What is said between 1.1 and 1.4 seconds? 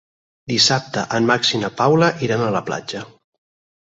en